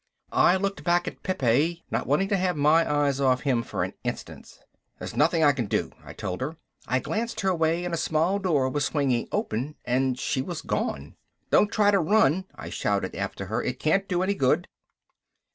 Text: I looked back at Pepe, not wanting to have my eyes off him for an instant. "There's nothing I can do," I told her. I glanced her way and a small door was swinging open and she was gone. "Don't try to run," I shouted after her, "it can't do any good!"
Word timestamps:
I 0.33 0.55
looked 0.55 0.83
back 0.83 1.07
at 1.07 1.21
Pepe, 1.21 1.83
not 1.91 2.07
wanting 2.07 2.27
to 2.29 2.35
have 2.37 2.57
my 2.57 2.91
eyes 2.91 3.21
off 3.21 3.41
him 3.41 3.61
for 3.61 3.83
an 3.83 3.93
instant. 4.03 4.59
"There's 4.97 5.15
nothing 5.15 5.43
I 5.43 5.51
can 5.51 5.67
do," 5.67 5.91
I 6.03 6.11
told 6.13 6.41
her. 6.41 6.57
I 6.87 6.97
glanced 6.97 7.41
her 7.41 7.53
way 7.53 7.85
and 7.85 7.93
a 7.93 7.97
small 7.97 8.39
door 8.39 8.67
was 8.69 8.83
swinging 8.85 9.27
open 9.31 9.75
and 9.85 10.17
she 10.19 10.41
was 10.41 10.63
gone. 10.63 11.17
"Don't 11.51 11.71
try 11.71 11.91
to 11.91 11.99
run," 11.99 12.45
I 12.55 12.71
shouted 12.71 13.13
after 13.13 13.45
her, 13.45 13.61
"it 13.61 13.77
can't 13.79 14.07
do 14.09 14.23
any 14.23 14.33
good!" 14.33 14.67